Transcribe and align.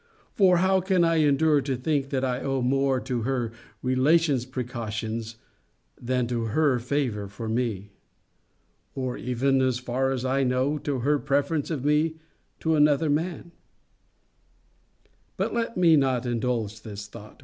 For 0.33 0.57
how 0.57 0.81
can 0.81 1.03
I 1.03 1.17
endure 1.17 1.61
to 1.61 1.75
think 1.77 2.09
that 2.09 2.25
I 2.25 2.39
owe 2.39 2.63
more 2.63 2.99
to 3.01 3.21
her 3.21 3.51
relations' 3.83 4.47
precautions 4.47 5.35
than 5.95 6.25
to 6.25 6.45
her 6.45 6.79
favour 6.79 7.27
for 7.27 7.47
me? 7.47 7.91
Or 8.95 9.15
even, 9.15 9.61
as 9.61 9.77
far 9.77 10.09
as 10.09 10.25
I 10.25 10.41
know, 10.43 10.79
to 10.79 11.01
her 11.01 11.19
preference 11.19 11.69
of 11.69 11.85
me 11.85 12.15
to 12.61 12.73
another 12.73 13.11
man? 13.11 13.51
But 15.37 15.53
let 15.53 15.77
me 15.77 15.95
not 15.95 16.25
indulge 16.25 16.81
this 16.81 17.05
thought. 17.05 17.39